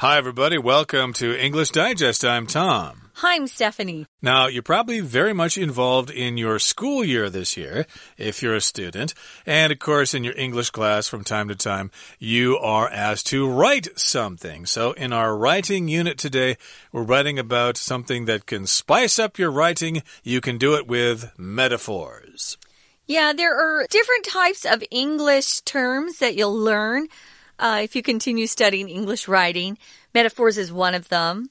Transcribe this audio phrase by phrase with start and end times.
[0.00, 0.58] Hi, everybody.
[0.58, 2.24] Welcome to English Digest.
[2.24, 3.10] I'm Tom.
[3.14, 4.06] Hi, I'm Stephanie.
[4.20, 7.86] Now, you're probably very much involved in your school year this year,
[8.18, 9.14] if you're a student.
[9.46, 13.48] And of course, in your English class, from time to time, you are asked to
[13.48, 14.66] write something.
[14.66, 16.56] So, in our writing unit today,
[16.90, 20.02] we're writing about something that can spice up your writing.
[20.24, 22.58] You can do it with metaphors.
[23.06, 27.06] Yeah, there are different types of English terms that you'll learn
[27.58, 29.78] uh, if you continue studying English writing.
[30.14, 31.50] Metaphors is one of them.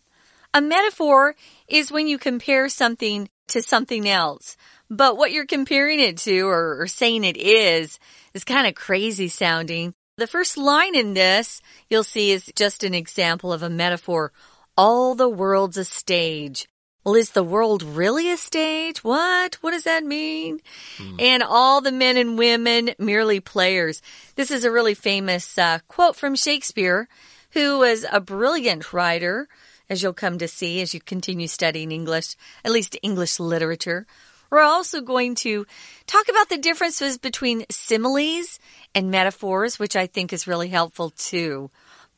[0.54, 1.36] A metaphor
[1.68, 4.56] is when you compare something to something else.
[4.90, 8.00] But what you're comparing it to or, or saying it is,
[8.34, 9.94] is kind of crazy sounding.
[10.18, 14.32] The first line in this, you'll see, is just an example of a metaphor.
[14.78, 16.68] All the world's a stage.
[17.04, 19.04] Well, is the world really a stage?
[19.04, 19.56] What?
[19.56, 20.62] What does that mean?
[20.98, 21.22] Mm.
[21.22, 24.02] And all the men and women merely players.
[24.36, 27.10] This is a really famous uh, quote from Shakespeare,
[27.52, 29.50] who was a brilliant writer,
[29.90, 34.08] as you'll come to see as you continue studying English, at least English literature.
[34.50, 35.66] We're also going to
[36.06, 38.60] talk about the differences between similes
[38.96, 41.70] and metaphors, which I think is really helpful too.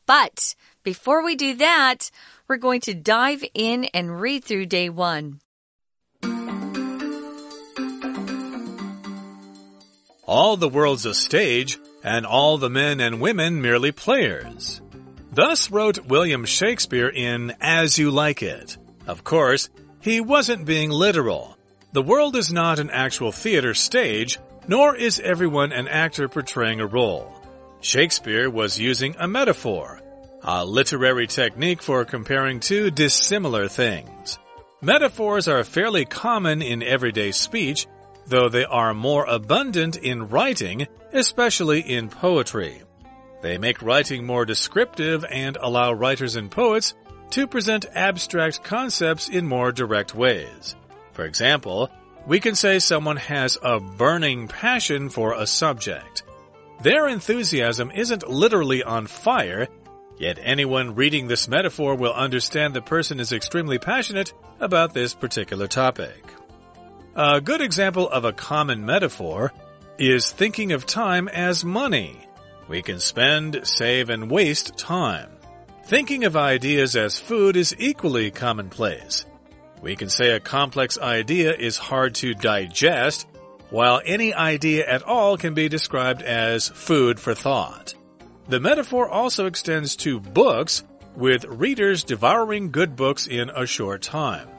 [0.06, 2.12] But before we do that,
[2.48, 5.40] we're going to dive in and read through day one.
[10.28, 14.82] All the world's a stage, and all the men and women merely players.
[15.32, 18.78] Thus wrote William Shakespeare in As You Like It.
[19.06, 21.58] Of course, he wasn't being literal.
[21.92, 26.88] The world is not an actual theater stage, nor is everyone an actor portraying a
[26.88, 27.32] role.
[27.82, 30.02] Shakespeare was using a metaphor,
[30.48, 34.38] a literary technique for comparing two dissimilar things.
[34.82, 37.88] Metaphors are fairly common in everyday speech,
[38.28, 42.84] though they are more abundant in writing, especially in poetry.
[43.42, 46.94] They make writing more descriptive and allow writers and poets
[47.32, 50.76] to present abstract concepts in more direct ways.
[51.14, 51.90] For example,
[52.28, 56.24] we can say someone has a burning passion for a subject.
[56.82, 59.68] Their enthusiasm isn't literally on fire,
[60.18, 65.68] Yet anyone reading this metaphor will understand the person is extremely passionate about this particular
[65.68, 66.24] topic.
[67.16, 69.52] A good example of a common metaphor
[69.98, 72.28] is thinking of time as money.
[72.68, 75.32] We can spend, save, and waste time.
[75.86, 79.26] Thinking of ideas as food is equally commonplace.
[79.82, 83.28] We can say a complex idea is hard to digest,
[83.70, 87.94] while any idea at all can be described as food for thought.
[88.48, 90.84] The metaphor also extends to books,
[91.16, 94.50] with readers devouring good books in a short time.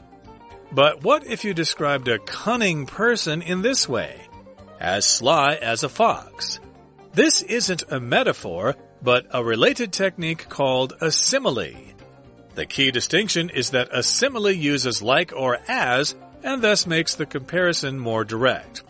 [0.72, 4.20] But what if you described a cunning person in this way?
[4.80, 6.58] As sly as a fox.
[7.12, 11.72] This isn't a metaphor, but a related technique called a simile.
[12.54, 17.26] The key distinction is that a simile uses like or as, and thus makes the
[17.26, 18.82] comparison more direct.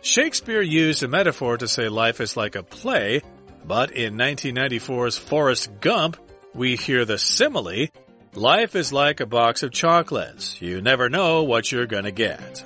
[0.00, 3.22] Shakespeare used a metaphor to say life is like a play,
[3.68, 6.16] but in 1994's Forrest Gump,
[6.54, 7.88] we hear the simile
[8.34, 10.60] Life is like a box of chocolates.
[10.62, 12.64] You never know what you're gonna get.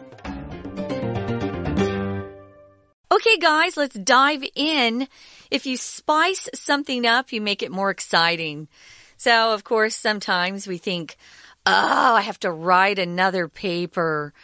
[3.10, 5.08] Okay, guys, let's dive in.
[5.50, 8.68] If you spice something up, you make it more exciting.
[9.16, 11.16] So, of course, sometimes we think,
[11.64, 14.34] oh, I have to write another paper.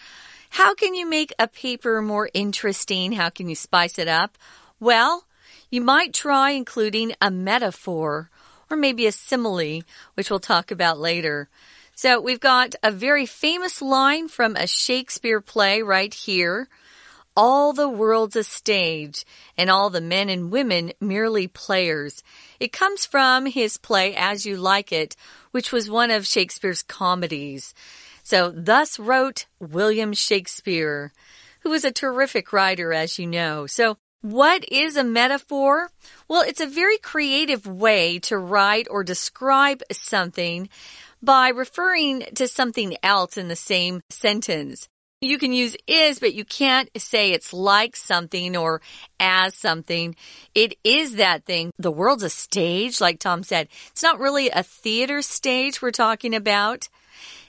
[0.50, 3.12] How can you make a paper more interesting?
[3.12, 4.38] How can you spice it up?
[4.80, 5.24] Well,
[5.70, 8.30] you might try including a metaphor
[8.70, 9.82] or maybe a simile,
[10.14, 11.48] which we'll talk about later.
[11.94, 16.68] So we've got a very famous line from a Shakespeare play right here.
[17.36, 19.24] All the world's a stage,
[19.56, 22.22] and all the men and women merely players.
[22.58, 25.16] It comes from his play As You Like It,
[25.52, 27.74] which was one of Shakespeare's comedies.
[28.24, 31.12] So, thus wrote William Shakespeare,
[31.60, 33.66] who was a terrific writer, as you know.
[33.66, 35.90] So, what is a metaphor?
[36.26, 40.68] Well, it's a very creative way to write or describe something
[41.22, 44.88] by referring to something else in the same sentence.
[45.20, 48.80] You can use is, but you can't say it's like something or
[49.18, 50.14] as something.
[50.54, 51.72] It is that thing.
[51.76, 53.68] The world's a stage, like Tom said.
[53.90, 56.88] It's not really a theater stage we're talking about.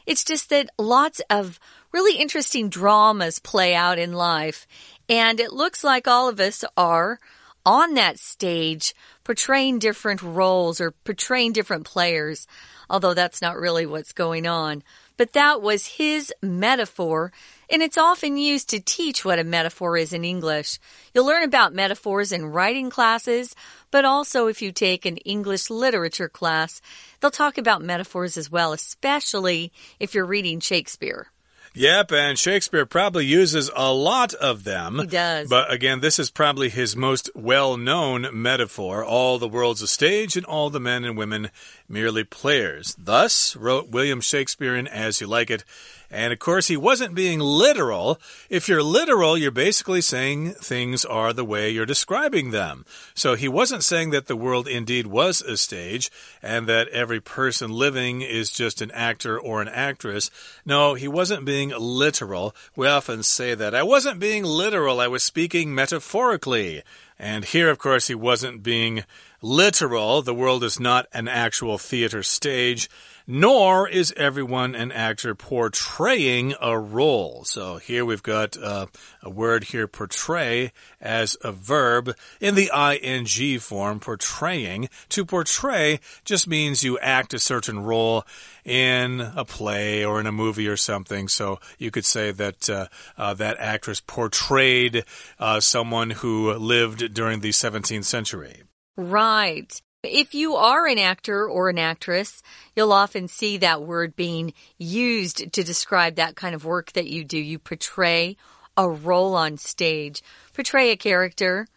[0.07, 1.59] It's just that lots of
[1.91, 4.65] really interesting dramas play out in life.
[5.09, 7.19] And it looks like all of us are
[7.65, 12.47] on that stage portraying different roles or portraying different players,
[12.89, 14.83] although that's not really what's going on.
[15.17, 17.33] But that was his metaphor
[17.71, 20.79] and it's often used to teach what a metaphor is in English.
[21.13, 23.55] You'll learn about metaphors in writing classes,
[23.91, 26.81] but also if you take an English literature class,
[27.19, 31.27] they'll talk about metaphors as well, especially if you're reading Shakespeare.
[31.75, 34.99] Yep, and Shakespeare probably uses a lot of them.
[34.99, 35.49] He does.
[35.49, 39.03] But again, this is probably his most well known metaphor.
[39.03, 41.51] All the world's a stage, and all the men and women
[41.87, 42.95] merely players.
[42.97, 45.63] Thus, wrote William Shakespeare in As You Like It.
[46.11, 48.19] And of course, he wasn't being literal.
[48.49, 52.85] If you're literal, you're basically saying things are the way you're describing them.
[53.13, 56.09] So he wasn't saying that the world indeed was a stage
[56.41, 60.31] and that every person living is just an actor or an actress.
[60.65, 62.55] No, he wasn't being literal.
[62.75, 63.75] We often say that.
[63.75, 66.81] I wasn't being literal, I was speaking metaphorically.
[67.19, 69.03] And here, of course, he wasn't being
[69.41, 70.21] literal.
[70.21, 72.89] The world is not an actual theater stage
[73.31, 77.43] nor is everyone an actor portraying a role.
[77.43, 78.87] So here we've got uh,
[79.21, 84.89] a word here, portray, as a verb in the ing form, portraying.
[85.09, 88.25] To portray just means you act a certain role
[88.65, 91.27] in a play or in a movie or something.
[91.27, 95.05] So you could say that uh, uh, that actress portrayed
[95.37, 98.63] uh, someone who lived during the 17th century.
[98.97, 99.79] Right.
[100.03, 102.41] If you are an actor or an actress,
[102.73, 107.25] you'll often see that word being used to describe that kind of work that you
[107.25, 107.37] do.
[107.37, 108.37] You portray
[108.77, 110.23] a role on stage,
[110.53, 111.67] portray a character.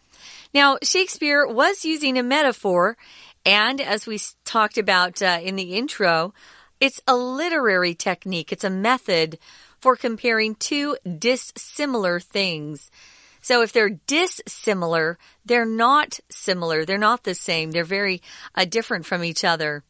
[0.53, 2.95] Now, Shakespeare was using a metaphor,
[3.45, 6.33] and as we talked about uh, in the intro,
[6.79, 9.37] it's a literary technique, it's a method
[9.81, 12.89] for comparing two dissimilar things.
[13.43, 16.85] So if they're dissimilar, they're not similar.
[16.85, 17.71] They're not the same.
[17.71, 18.21] They're very
[18.55, 19.83] uh, different from each other.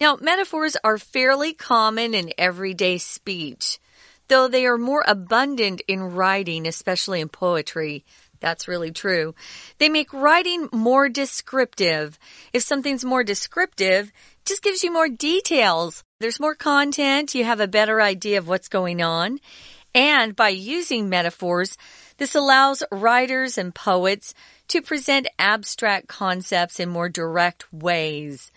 [0.00, 3.78] Now, metaphors are fairly common in everyday speech,
[4.28, 8.04] though they are more abundant in writing, especially in poetry.
[8.40, 9.34] That's really true.
[9.78, 12.18] They make writing more descriptive.
[12.54, 14.12] If something's more descriptive,
[14.46, 16.04] just gives you more details.
[16.20, 17.34] There's more content.
[17.34, 19.40] You have a better idea of what's going on.
[19.94, 21.76] And by using metaphors,
[22.18, 24.34] this allows writers and poets
[24.68, 28.52] to present abstract concepts in more direct ways.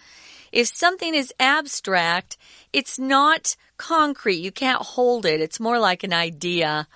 [0.52, 2.38] If something is abstract,
[2.74, 4.36] it's not concrete.
[4.40, 5.40] You can't hold it.
[5.40, 6.88] It's more like an idea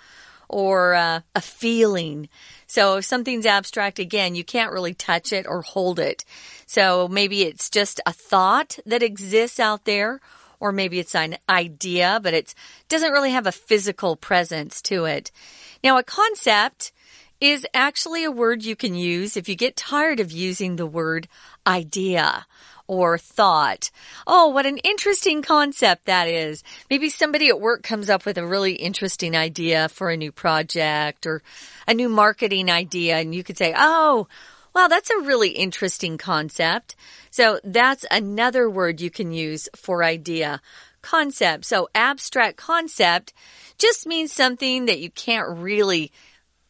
[0.50, 2.30] or uh, a feeling.
[2.68, 6.26] So if something's abstract, again, you can't really touch it or hold it.
[6.66, 10.20] So maybe it's just a thought that exists out there,
[10.60, 12.54] or maybe it's an idea, but it
[12.90, 15.32] doesn't really have a physical presence to it.
[15.86, 16.92] Now, a concept
[17.40, 21.28] is actually a word you can use if you get tired of using the word
[21.68, 22.48] idea
[22.88, 23.92] or thought.
[24.26, 26.64] Oh, what an interesting concept that is.
[26.90, 31.28] Maybe somebody at work comes up with a really interesting idea for a new project
[31.28, 31.44] or
[31.88, 34.28] a new marketing idea, and you could say, Oh,
[34.76, 36.98] Wow, that's a really interesting concept.
[37.32, 40.62] So that's another word you can use for idea.
[41.06, 41.66] Concept.
[41.66, 43.32] So abstract concept
[43.78, 46.12] just means something that you can't really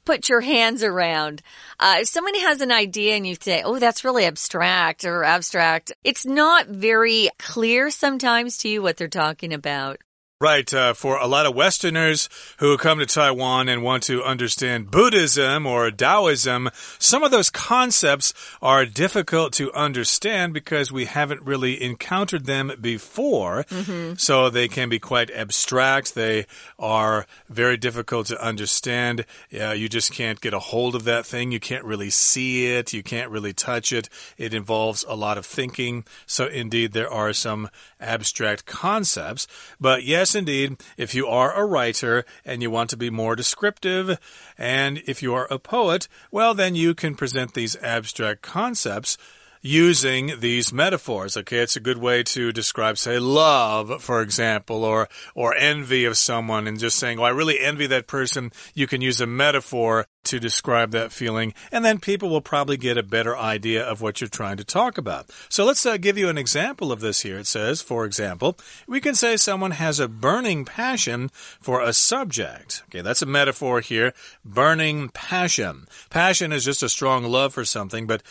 [0.03, 1.41] put your hands around.
[1.79, 5.93] Uh, if someone has an idea and you say, oh, that's really abstract or abstract,
[6.03, 9.99] it's not very clear sometimes to you what they're talking about.
[10.45, 10.71] Right.
[10.71, 15.65] Uh, for a lot of Westerners who come to Taiwan and want to understand Buddhism
[15.65, 16.69] or Taoism,
[17.00, 18.31] some of those concepts
[18.62, 23.65] are difficult to understand because we haven't really encountered them before.
[23.71, 24.19] Mm -hmm.
[24.19, 26.14] So they can be quite abstract.
[26.14, 26.45] They
[26.78, 29.25] are very difficult to understand.
[29.52, 31.52] Uh, you just can't get a hold of that thing.
[31.54, 32.94] You can't really see it.
[32.94, 34.09] You can't really touch it.
[34.37, 36.06] It involves a lot of thinking.
[36.25, 39.47] So indeed, there are some abstract concepts.
[39.80, 44.19] But yes, indeed, if you are a writer and you want to be more descriptive,
[44.57, 49.18] and if you are a poet, well, then you can present these abstract concepts
[49.66, 51.36] using these metaphors.
[51.36, 56.18] Okay, it's a good way to describe, say, love, for example, or or envy of
[56.18, 60.06] someone, and just saying, "Oh, I really envy that person." You can use a metaphor
[60.26, 64.22] to describe that feeling, and then people will probably get a better idea of what
[64.22, 65.31] you're trying to talk about.
[65.50, 67.40] So let's uh, give you an example of this here.
[67.40, 68.57] It says, for example,
[68.88, 71.30] we can say someone has a burning passion
[71.60, 72.84] for a subject.
[72.90, 74.14] Okay, that's a metaphor here.
[74.44, 75.88] Burning passion.
[76.12, 78.22] Passion is just a strong love for something, but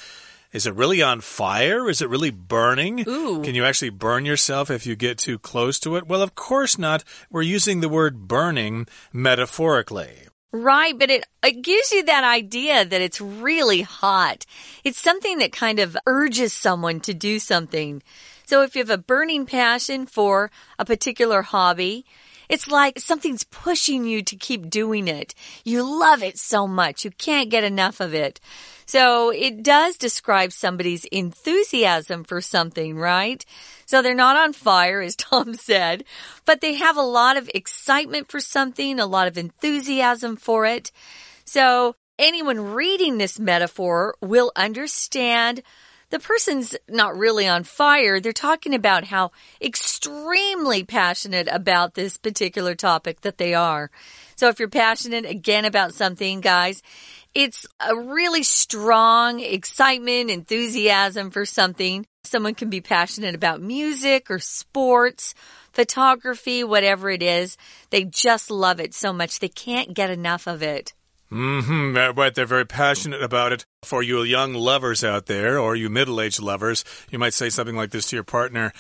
[0.54, 1.90] is it really on fire?
[1.90, 3.04] Is it really burning?
[3.06, 3.42] Ooh.
[3.42, 6.06] Can you actually burn yourself if you get too close to it?
[6.06, 7.04] Well, of course not.
[7.28, 10.28] We're using the word burning metaphorically.
[10.52, 14.46] Right, but it, it gives you that idea that it's really hot.
[14.84, 18.04] It's something that kind of urges someone to do something.
[18.46, 22.04] So if you have a burning passion for a particular hobby,
[22.49, 25.34] It's like something's pushing you to keep doing it.
[25.64, 27.04] You love it so much.
[27.04, 28.40] You can't get enough of it.
[28.87, 33.45] So it does describe somebody's enthusiasm for something, right?
[33.87, 36.05] So they're not on fire, as Tom said,
[36.45, 40.91] but they have a lot of excitement for something, a lot of enthusiasm for it.
[41.45, 45.62] So anyone reading this metaphor will understand
[46.11, 48.21] the person's not really on fire.
[48.21, 53.91] They're talking about how extremely passionate about this particular topic that they are.
[54.37, 56.83] So if you're passionate again about something, guys,
[57.35, 62.07] it's a really strong excitement, enthusiasm for something.
[62.23, 65.35] Someone can be passionate about music or sports,
[65.73, 67.57] photography, whatever it is.
[67.91, 69.41] They just love it so much.
[69.41, 70.95] They can't get enough of it.
[71.31, 71.97] Mm-hmm.
[72.17, 72.35] Right.
[72.35, 73.67] They're very passionate about it.
[73.85, 77.76] For you young lovers out there, or you middle aged lovers, you might say something
[77.76, 78.73] like this to your partner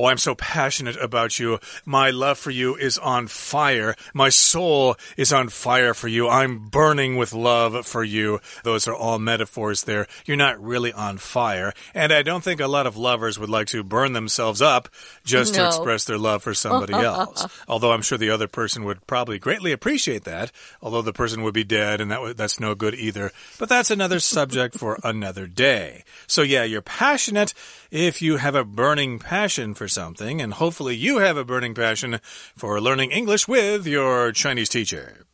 [0.00, 1.58] Oh, I'm so passionate about you.
[1.84, 3.94] My love for you is on fire.
[4.14, 6.26] My soul is on fire for you.
[6.26, 8.40] I'm burning with love for you.
[8.64, 10.06] Those are all metaphors there.
[10.24, 11.74] You're not really on fire.
[11.94, 14.88] And I don't think a lot of lovers would like to burn themselves up
[15.22, 15.60] just no.
[15.60, 17.46] to express their love for somebody else.
[17.68, 20.50] Although I'm sure the other person would probably greatly appreciate that,
[20.80, 23.32] although the person would be dead and that that's no good either.
[23.58, 26.03] But that's another subject for another day.
[26.27, 27.53] So yeah, you're passionate
[27.91, 32.19] if you have a burning passion for something, and hopefully you have a burning passion
[32.55, 35.25] for learning English with your Chinese teacher.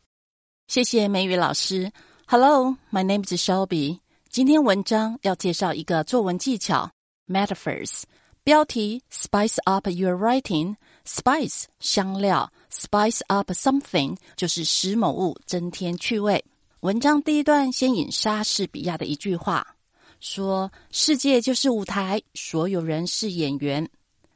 [0.66, 1.92] 谢谢美语老师。
[2.26, 4.00] Hello, my name is Shelby.
[4.30, 6.90] 今天文章要介绍一个作文技巧
[7.28, 8.04] metaphors。
[8.44, 16.44] 标题 Spice up your writing。Spice 香料，spice up something 就是使某物增添趣味。
[16.81, 19.75] 文章第一段先引莎士比亚的一句话，
[20.19, 23.89] 说世界就是舞台，所有人是演员。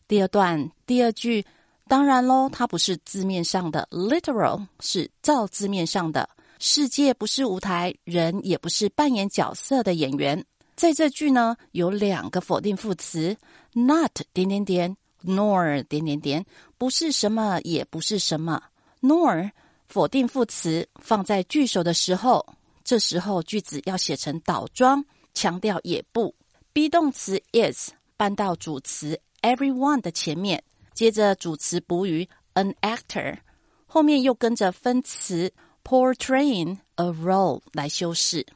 [0.08, 1.46] 第二段第二句，
[1.88, 6.28] 当然喽，它不是字面上的 literal，是照字面上的。
[6.58, 10.44] 世界不是舞台，人也不是扮演角色的演员。
[10.76, 13.38] 在这句呢，有两个否定副词
[13.74, 16.44] ，not 点点点，nor 点点点，
[16.80, 18.64] 不是什么，也不是什么。
[19.00, 19.52] nor
[19.92, 22.46] 否定副词放在句首的时候，
[22.82, 26.34] 这时候句子要写成倒装，强调也不。
[26.72, 29.20] be 动词 is 搬到主词。
[29.42, 33.38] everyone 的前面，接着主词补语 an actor，
[33.86, 35.52] 后面又跟着分词
[35.84, 38.48] portraying a role 来修饰。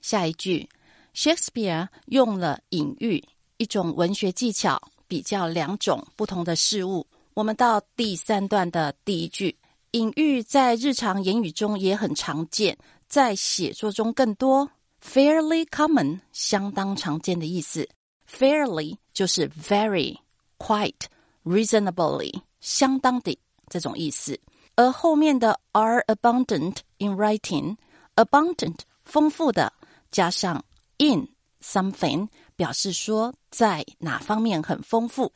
[0.00, 0.66] 下一句
[1.14, 3.22] ，Shakespeare 用了隐喻，
[3.58, 7.06] 一种文学技巧，比较两种不同的事物。
[7.34, 9.54] 我们到第三段的第一句，
[9.92, 14.70] 隐喻在日常言语中也很常见，在写作中更多
[15.04, 17.86] ，fairly common 相当常见的意思。
[18.26, 20.16] fairly 就是 very、
[20.58, 21.02] quite、
[21.44, 24.40] reasonably 相当的这种意思，
[24.76, 29.70] 而后面的 are abundant in writing，abundant 丰富的，
[30.10, 30.64] 加上
[30.96, 31.28] in
[31.62, 35.30] something 表示说在哪方面很丰富。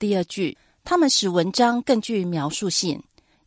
[0.00, 3.00] 第二句，它们使文章更具描述性，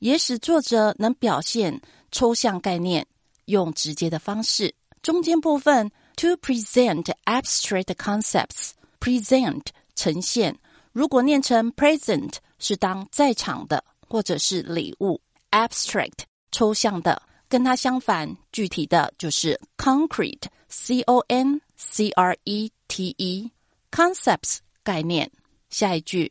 [0.04, 1.82] 也使作者能表现
[2.12, 3.06] 抽象概念，
[3.46, 4.76] 用直接的方式。
[5.02, 8.72] 中间部分 to present abstract concepts。
[9.00, 9.62] present
[9.96, 10.60] 呈现，
[10.92, 23.50] 如果念成 present 是当在场的或者是礼物；abstract 抽象的，跟它相反，具体的就是 concrete c o n c r e t e
[23.90, 25.32] concepts 概念。
[25.70, 26.30] 下一句，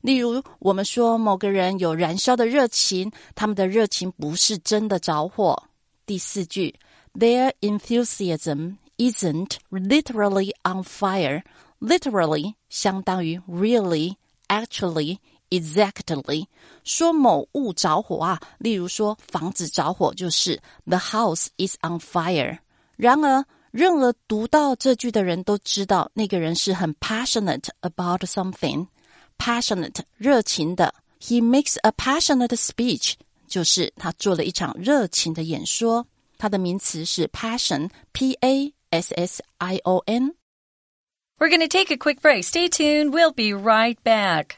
[0.00, 5.64] 例如我们说某个人有燃烧的热情，他们的热情不是真的着火。
[6.06, 6.74] 第四句
[7.14, 11.42] ，their enthusiasm isn't literally on fire。
[11.80, 14.16] literally 相当于 really、
[14.48, 15.18] actually、
[15.50, 16.46] exactly。
[16.82, 22.58] 说某物着火啊，例如说房子着火就是 the house is on fire。
[22.96, 28.88] 然而，任何读到这句的人都知道，那个人是很 passionate about something。
[29.37, 33.13] passionate 热情的，he makes a passionate speech，
[33.47, 36.07] 就是他做了一场热情的演说。
[36.37, 42.43] 它的名词是 passion，p a s s i o n。We're going to take a quick break.
[42.43, 43.11] Stay tuned.
[43.11, 44.57] We'll be right back.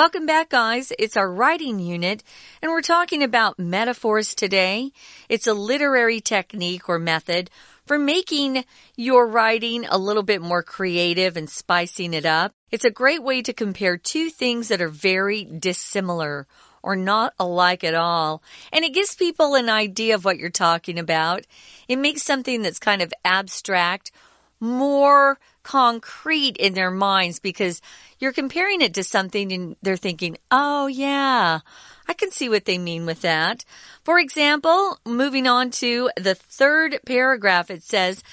[0.00, 0.94] Welcome back, guys.
[0.98, 2.24] It's our writing unit,
[2.62, 4.92] and we're talking about metaphors today.
[5.28, 7.50] It's a literary technique or method
[7.84, 8.64] for making
[8.96, 12.54] your writing a little bit more creative and spicing it up.
[12.70, 16.46] It's a great way to compare two things that are very dissimilar
[16.82, 18.42] or not alike at all.
[18.72, 21.46] And it gives people an idea of what you're talking about.
[21.88, 24.12] It makes something that's kind of abstract
[24.60, 25.38] more
[25.70, 27.80] concrete in their minds because
[28.18, 31.60] you're comparing it to something and they're thinking, oh, yeah,
[32.08, 33.64] I can see what they mean with that.
[34.02, 38.24] For example, moving on to the third paragraph, it says,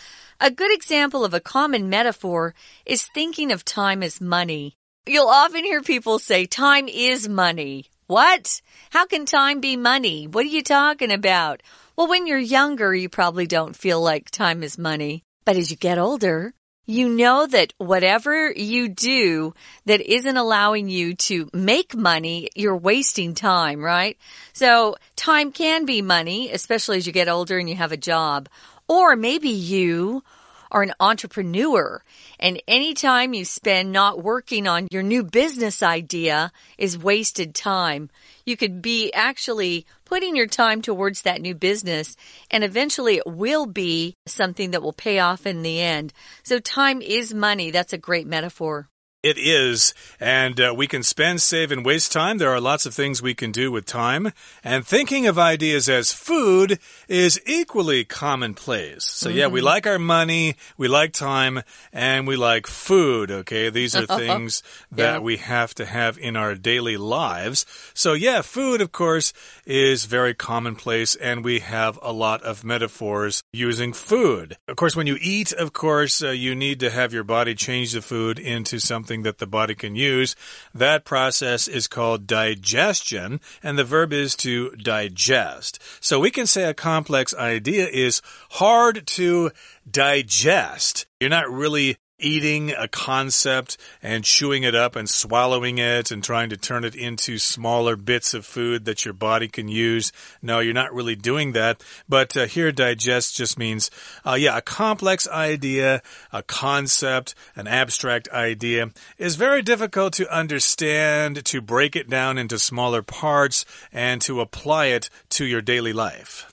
[0.42, 2.56] a good example of a common metaphor
[2.88, 4.74] is thinking of time as money.
[5.06, 7.86] You'll often hear people say time is money.
[8.08, 8.64] What?
[8.90, 10.26] How can time be money?
[10.26, 11.62] What are you talking about?
[11.96, 15.22] Well, when you're younger, you probably don't feel like time is money.
[15.46, 16.54] But as you get older,
[16.88, 19.54] you know that whatever you do
[19.86, 24.18] that isn't allowing you to make money, you're wasting time, right?
[24.54, 28.48] So time can be money, especially as you get older and you have a job.
[28.88, 30.24] Or maybe you
[30.72, 32.04] are an entrepreneur
[32.40, 38.10] and any time you spend not working on your new business idea is wasted time.
[38.46, 42.16] You could be actually putting your time towards that new business
[42.50, 46.14] and eventually it will be something that will pay off in the end.
[46.44, 47.72] So time is money.
[47.72, 48.90] That's a great metaphor.
[49.24, 52.38] It is, and uh, we can spend, save, and waste time.
[52.38, 54.32] There are lots of things we can do with time.
[54.64, 59.06] And thinking of ideas as food is equally commonplace.
[59.06, 59.38] So, mm -hmm.
[59.40, 59.74] yeah, we mm-hmm.
[59.74, 63.72] like our money, we like time, and we like food, okay?
[63.72, 64.64] These are things
[64.96, 65.24] that yeah.
[65.24, 67.66] we have to have in our daily lives.
[67.94, 69.34] So, yeah, food, of course,
[69.66, 74.58] is very commonplace, and we have a lot of metaphors using food.
[74.68, 77.90] Of course, when you eat, of course, uh, you need to have your body change
[77.92, 80.36] the food into something something that the body can use.
[80.74, 85.80] That process is called digestion, and the verb is to digest.
[86.02, 88.22] So we can say a complex idea is
[88.52, 89.52] hard to
[89.90, 91.06] digest.
[91.22, 96.50] You're not really eating a concept and chewing it up and swallowing it and trying
[96.50, 100.12] to turn it into smaller bits of food that your body can use.
[100.42, 101.84] No, you're not really doing that.
[102.10, 103.92] But uh, here, digest just means,
[104.26, 111.46] uh, yeah, a complex idea, a concept, an abstract idea is very difficult to understand,
[111.46, 116.52] to break it down into smaller parts, and to apply it to your daily life.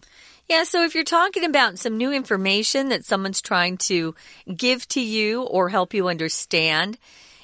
[0.55, 4.15] Yeah, so if you're talking about some new information that someone's trying to
[4.57, 6.97] give to you or help you understand,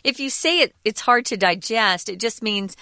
[0.05, 2.77] if you say it, it's hard to digest, it just means,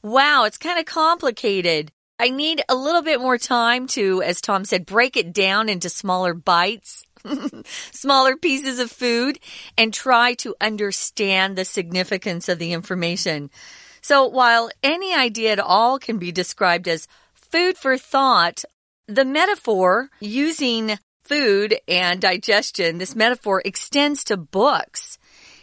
[0.00, 1.92] wow, it's kind of complicated.
[2.18, 5.90] I need a little bit more time to, as Tom said, break it down into
[5.90, 7.04] smaller bites,
[7.92, 9.38] smaller pieces of food,
[9.76, 13.50] and try to understand the significance of the information.
[14.00, 18.64] So while any idea at all can be described as food for thought,
[19.06, 25.18] the metaphor using food and digestion, this metaphor extends to books.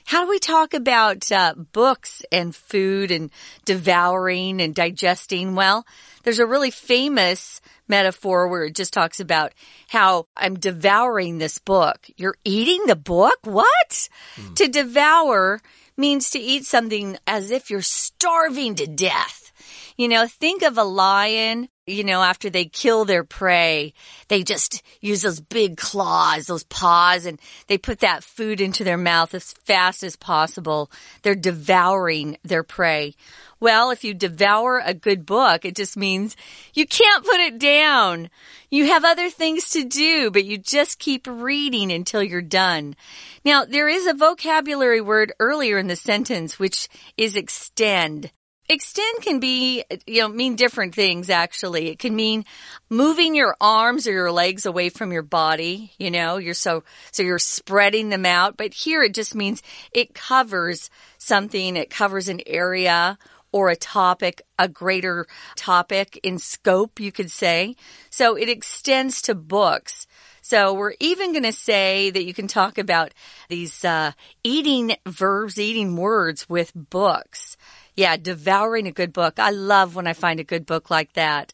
[0.06, 3.30] How do we talk about uh, books and food and
[3.66, 5.56] devouring and digesting?
[5.56, 5.86] Well,
[6.24, 9.54] there's a really famous metaphor where it just talks about
[9.90, 12.08] how I'm devouring this book.
[12.18, 13.38] You're eating the book?
[13.44, 14.10] What?
[14.36, 14.56] Mm.
[14.56, 15.62] To devour
[15.98, 19.52] means to eat something as if you're starving to death.
[19.98, 23.94] You know, think of a lion, you know, after they kill their prey,
[24.28, 28.98] they just use those big claws, those paws, and they put that food into their
[28.98, 30.92] mouth as fast as possible.
[31.24, 33.16] They're devouring their prey.
[33.60, 36.36] Well, if you devour a good book, it just means
[36.74, 38.30] you can't put it down.
[38.70, 42.96] You have other things to do, but you just keep reading until you're done.
[43.44, 48.32] Now, there is a vocabulary word earlier in the sentence, which is extend.
[48.72, 51.90] Extend can be, you know, mean different things actually.
[51.90, 52.46] It can mean
[52.90, 57.22] moving your arms or your legs away from your body, you know, you're so, so
[57.22, 58.56] you're spreading them out.
[58.56, 63.18] But here it just means it covers something, it covers an area
[63.52, 67.76] or a topic, a greater topic in scope, you could say.
[68.10, 70.08] So it extends to books.
[70.42, 73.14] So we're even going to say that you can talk about
[73.50, 74.14] these uh,
[74.46, 77.51] eating verbs, eating words with books.
[77.96, 79.40] Yeah, devouring a good book.
[79.40, 81.54] I love when I find a good book like that.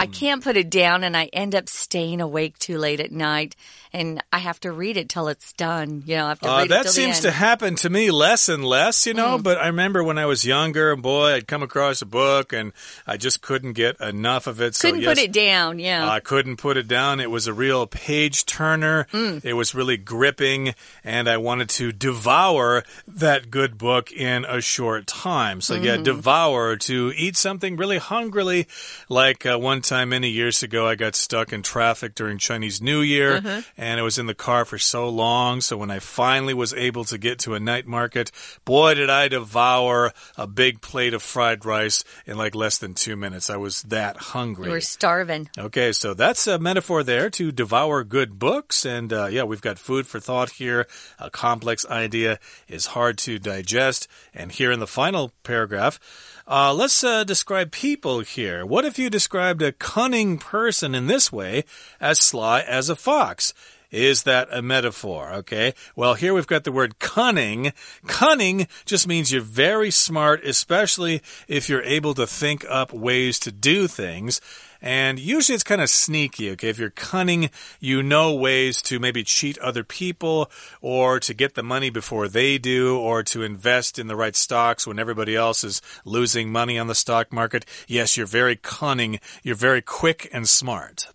[0.00, 3.54] I can't put it down and I end up staying awake too late at night
[3.92, 6.02] and I have to read it till it's done.
[6.06, 9.06] You know, I have to uh, That seems to happen to me less and less,
[9.06, 9.42] you know, mm.
[9.42, 12.72] but I remember when I was younger, boy, I'd come across a book and
[13.06, 14.78] I just couldn't get enough of it.
[14.78, 16.08] Couldn't so, yes, put it down, yeah.
[16.08, 17.20] I couldn't put it down.
[17.20, 19.06] It was a real page turner.
[19.12, 19.44] Mm.
[19.44, 25.06] It was really gripping and I wanted to devour that good book in a short
[25.06, 25.60] time.
[25.60, 25.84] So, mm -hmm.
[25.84, 26.04] yeah, mm-hmm.
[26.04, 28.66] devour, to eat something really hungrily.
[29.08, 33.00] Like uh, one time many years ago I got stuck in traffic during Chinese New
[33.00, 33.64] Year Uh -huh.
[33.76, 35.60] and I was in the car for so long.
[35.60, 38.32] So when I finally was able to get to a night market,
[38.64, 43.16] boy, did I devour a big plate of fried rice in like less than two
[43.16, 43.50] minutes.
[43.50, 44.66] I was that hungry.
[44.66, 45.48] You were starving.
[45.58, 48.86] Okay, so that's a metaphor there to devour good books.
[48.86, 50.86] And uh, yeah, we've got food for thought here.
[51.18, 54.08] A complex idea is hard to digest.
[54.34, 55.98] And here in the final paragraph,
[56.46, 58.66] uh, let's uh, describe people here.
[58.66, 61.64] What if you described a cunning person in this way
[62.00, 63.52] as sly as a fox?
[63.90, 65.32] Is that a metaphor?
[65.32, 65.74] Okay.
[65.96, 67.72] Well, here we've got the word cunning.
[68.06, 73.50] Cunning just means you're very smart, especially if you're able to think up ways to
[73.50, 74.40] do things.
[74.82, 76.68] And usually it's kind of sneaky, okay?
[76.68, 81.62] If you're cunning, you know ways to maybe cheat other people or to get the
[81.62, 85.82] money before they do or to invest in the right stocks when everybody else is
[86.04, 87.66] losing money on the stock market.
[87.86, 89.20] Yes, you're very cunning.
[89.42, 91.08] You're very quick and smart.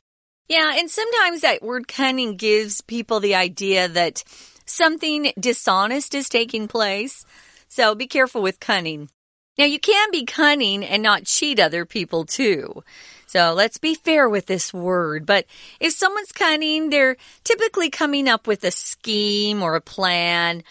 [0.48, 4.24] Yeah, and sometimes that word cunning gives people the idea that
[4.66, 7.26] something dishonest is taking place.
[7.68, 9.10] So be careful with cunning.
[9.58, 12.84] Now, you can be cunning and not cheat other people too.
[13.28, 15.26] So let's be fair with this word.
[15.26, 15.46] But
[15.80, 20.64] if someone's cunning, they're typically coming up with a scheme or a plan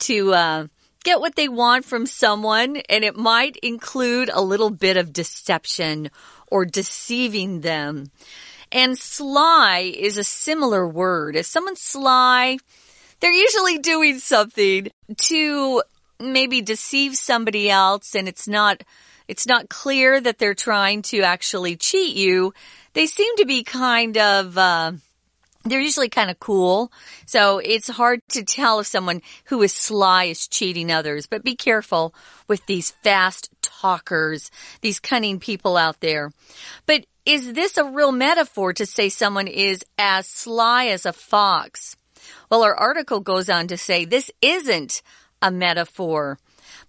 [0.00, 0.66] to uh,
[1.04, 6.10] get what they want from someone, and it might include a little bit of deception
[6.48, 8.10] or deceiving them.
[8.72, 11.36] And sly is a similar word.
[11.36, 12.58] If someone's sly,
[13.20, 15.82] they're usually doing something to
[16.20, 18.82] maybe deceive somebody else and it's not
[19.28, 22.54] it's not clear that they're trying to actually cheat you.
[22.92, 24.92] They seem to be kind of uh,
[25.64, 26.92] they're usually kind of cool.
[27.26, 31.26] So it's hard to tell if someone who is sly is cheating others.
[31.26, 32.14] But be careful
[32.46, 34.50] with these fast talkers,
[34.80, 36.32] these cunning people out there.
[36.86, 41.96] But is this a real metaphor to say someone is as sly as a fox?
[42.50, 45.02] Well, our article goes on to say this isn't
[45.42, 46.38] a metaphor,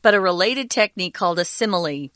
[0.02, 2.10] but a related technique called a simile.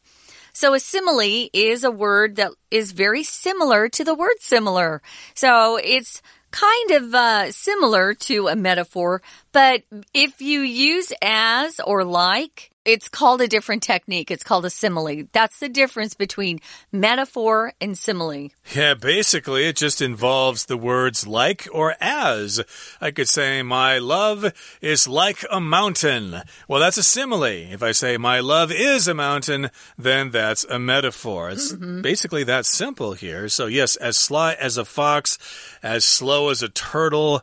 [0.53, 5.01] So a simile is a word that is very similar to the word similar.
[5.33, 9.21] So it's kind of uh, similar to a metaphor,
[9.53, 14.31] but if you use as or like, it's called a different technique.
[14.31, 15.25] It's called a simile.
[15.31, 16.59] That's the difference between
[16.91, 18.49] metaphor and simile.
[18.73, 22.61] Yeah, basically, it just involves the words like or as.
[22.99, 26.41] I could say, my love is like a mountain.
[26.67, 27.43] Well, that's a simile.
[27.43, 31.51] If I say, my love is a mountain, then that's a metaphor.
[31.51, 32.01] It's mm -hmm.
[32.01, 33.49] basically that simple here.
[33.49, 35.37] So, yes, as sly as a fox,
[35.83, 37.41] as slow as a turtle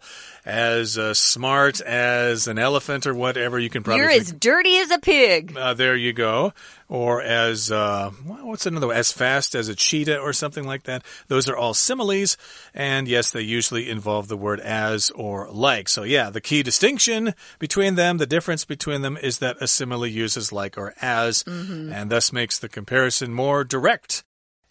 [0.48, 3.58] as uh, smart as an elephant or whatever.
[3.58, 4.02] You can probably.
[4.02, 5.56] You're as dirty as a pig.
[5.56, 6.54] Uh, there you go.
[6.88, 8.90] Or as uh, what's another?
[8.92, 11.04] As fast as a cheetah or something like that.
[11.28, 12.38] Those are all similes,
[12.72, 15.90] and yes, they usually involve the word as or like.
[15.90, 20.06] So yeah, the key distinction between them, the difference between them, is that a simile
[20.06, 21.92] uses like or as, mm -hmm.
[21.92, 24.24] and thus makes the comparison more direct.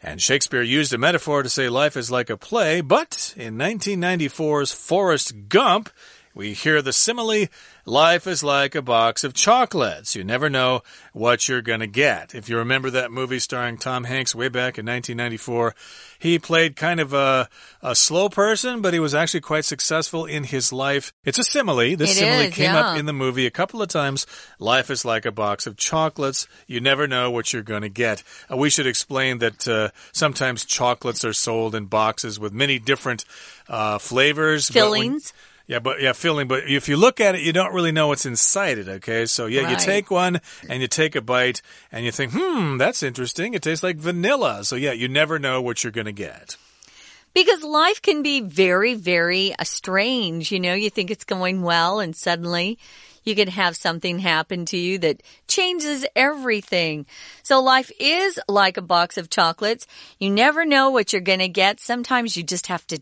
[0.07, 4.71] And Shakespeare used a metaphor to say life is like a play, but in 1994's
[4.71, 5.89] Forrest Gump,
[6.37, 7.47] we hear the simile
[7.83, 10.15] life is like a box of chocolates.
[10.15, 12.35] You never know what you're going to get.
[12.35, 15.73] If you remember that movie starring Tom Hanks way back in 1994,
[16.19, 17.49] he played kind of a,
[17.81, 21.11] a slow person, but he was actually quite successful in his life.
[21.25, 21.95] It's a simile.
[21.95, 22.81] This it simile is, came yeah.
[22.81, 24.27] up in the movie a couple of times.
[24.59, 26.47] Life is like a box of chocolates.
[26.67, 28.21] You never know what you're going to get.
[28.51, 33.25] Uh, we should explain that uh, sometimes chocolates are sold in boxes with many different
[33.67, 34.69] uh, flavors.
[34.69, 35.33] Fillings.
[35.67, 36.47] Yeah, but yeah, filling.
[36.47, 38.87] But if you look at it, you don't really know what's inside it.
[38.87, 39.71] Okay, so yeah, right.
[39.71, 43.53] you take one and you take a bite and you think, hmm, that's interesting.
[43.53, 44.63] It tastes like vanilla.
[44.63, 46.55] So yeah, you never know what you're going to get.
[47.33, 50.51] Because life can be very, very uh, strange.
[50.51, 52.79] You know, you think it's going well and suddenly
[53.27, 57.05] you can have something happen to you that changes everything.
[57.43, 59.85] So life is like a box of chocolates.
[60.17, 61.81] You never know what you're going to get.
[61.81, 63.01] Sometimes you just have to,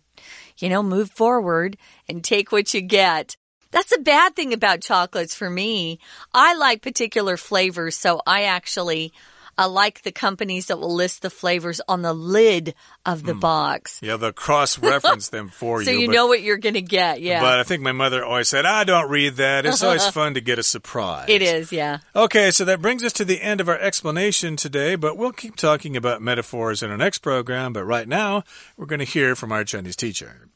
[0.57, 3.35] you know, move forward and take what you get.
[3.71, 5.99] That's a bad thing about chocolates for me.
[6.33, 9.11] I like particular flavors, so I actually
[9.58, 13.40] I like the companies that will list the flavors on the lid of the mm.
[13.40, 13.98] box.
[14.00, 15.96] Yeah, they'll cross reference them for so you.
[15.96, 17.42] So you but, know what you're going to get, yeah.
[17.42, 19.66] But I think my mother always said, I ah, don't read that.
[19.66, 21.26] It's always fun to get a surprise.
[21.28, 21.98] It is, yeah.
[22.14, 25.56] Okay, so that brings us to the end of our explanation today, but we'll keep
[25.56, 27.74] talking about metaphors in our next program.
[27.74, 28.44] But right now,
[28.78, 30.48] we're going to hear from our Chinese teacher.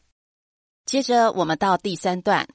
[0.87, 2.47] 接着我们到第三段，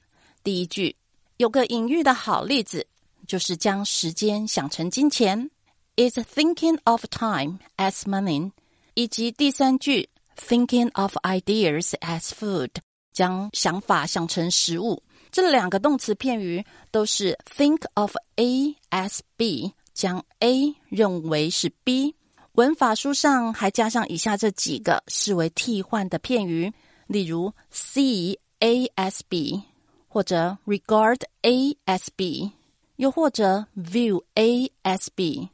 [0.42, 0.96] 第一句
[1.36, 2.86] 有个隐喻的好例子，
[3.26, 5.50] 就是将时间想成金钱。
[5.96, 8.52] is thinking of time as money，
[8.94, 12.70] 以及第三句 thinking of ideas as food，
[13.12, 15.02] 将想法想成食物。
[15.30, 22.16] 这两个动词片语都是 think of A as B，将 A 认为是 B。
[22.52, 26.72] 文法书上还加上以下这几个视为替换的片语，
[27.06, 29.62] 例如 see A as B，
[30.08, 32.52] 或者 regard A as B，
[32.96, 35.50] 又或者 view A as B。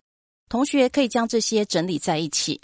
[0.52, 2.60] 同学可以将这些整理在一起，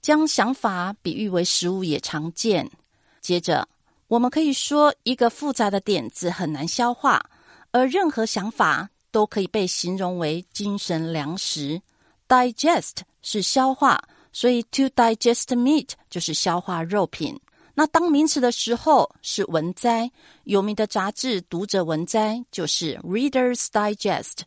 [0.00, 2.70] 将想法比喻为食物也常见。
[3.20, 3.66] 接着。
[4.06, 7.24] 我们可以说，一个复杂的点子很难消化，
[7.70, 11.80] 而任何想法都可以被形容为精神粮食。
[12.28, 17.40] Digest 是消化，所以 to digest meat 就是消化肉品。
[17.74, 20.10] 那当名词的时候是文摘，
[20.42, 24.42] 有名的杂志《读者文摘》就是 Reader's Digest。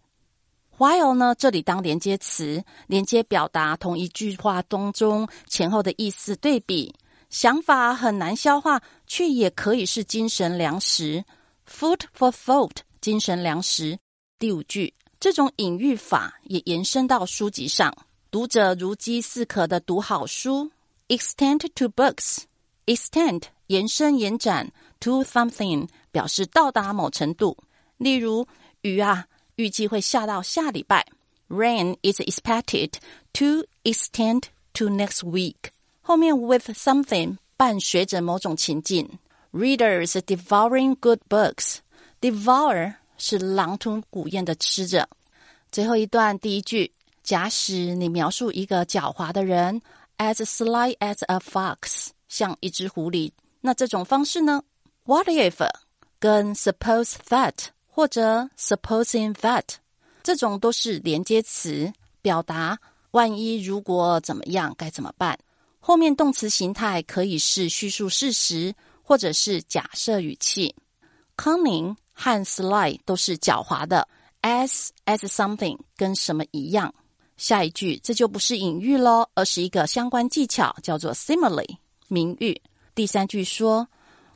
[0.78, 6.94] While 呢，这里当连接词，连接表达同一句话当中前后的意思对比。
[7.30, 11.24] 想法很难消化，却也可以是精神粮食。
[11.68, 13.98] Food for thought，精神粮食。
[14.38, 17.96] 第五句，这种隐喻法也延伸到书籍上，
[18.30, 20.70] 读者如饥似渴的读好书。
[21.08, 27.58] Extend to books，extend 延伸延展，to something 表示到达某程度。
[27.98, 28.48] 例如，
[28.82, 29.26] 雨啊，
[29.57, 31.07] 预计会下到下礼拜。
[31.49, 32.94] Rain is expected
[33.33, 34.44] to extend
[34.75, 35.71] to next week。
[36.03, 39.18] 后面 with something 伴随着某种情境，
[39.53, 45.09] readers devouring good books，devour 是狼吞虎咽的吃着。
[45.73, 46.92] 最后一段第一句，
[47.23, 49.83] 假使你描述一个狡猾的人，
[50.18, 54.62] as sly as a fox，像一只狐狸，那这种方式呢？
[55.05, 55.66] What if
[56.18, 57.55] 跟 suppose that
[57.95, 59.63] 或者 supposing that
[60.23, 62.79] 这种都是连接词，表达
[63.12, 65.38] 万一如果怎么样该怎么办。
[65.79, 70.73] 后面动词形态可以是叙述事实，或者是假设语气。
[71.38, 74.08] Cunning 和 sly 都是狡猾的
[74.41, 76.91] ，as as something 跟什么一样。
[77.38, 81.77] 下一句这就不是隐喻喽，而是一个相关技巧，叫做 simile
[82.08, 82.60] 名誉。
[82.95, 83.88] 第三句说，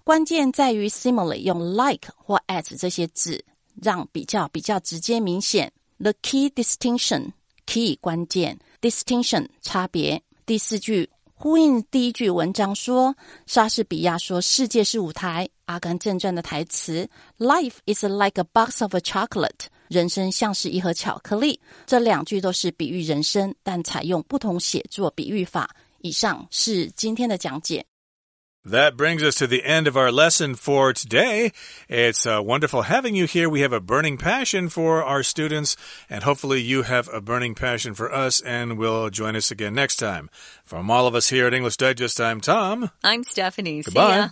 [0.07, 3.43] 关键在于 similarly 用 like 或 as 这些字，
[3.81, 5.69] 让比较比较直接明显。
[5.99, 7.33] The key distinction
[7.65, 10.23] key 关键 distinction 差别。
[10.45, 11.09] 第四句。
[11.35, 13.13] 呼应第一句文章说，
[13.45, 21.59] 莎士比亚说世界是舞台，《阿甘正传》的台词 “Life is like a box of a chocolate”，人生像是一盒巧克力。
[21.85, 25.69] 这两句都是比喻人生，但采用不同写作比喻法。
[25.99, 27.85] 以上是今天的讲解。
[28.67, 31.53] That brings us to the end of our lesson for today.
[31.87, 33.47] It's uh, wonderful having you here.
[33.47, 35.77] We have a burning passion for our students,
[36.09, 39.95] and hopefully you have a burning passion for us and will join us again next
[39.95, 40.29] time.
[40.65, 42.91] From all of us here at English Digest, I'm Tom.
[43.05, 43.83] I'm Stephanie.
[43.83, 44.31] Goodbye.